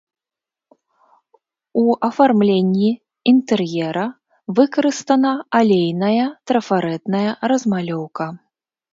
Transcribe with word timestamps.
У 1.81 1.81
афармленні 2.07 2.87
інтэр'ера 3.31 4.05
выкарыстана 4.59 5.33
алейная 5.59 6.25
трафарэтная 6.53 7.29
размалёўка. 7.53 8.25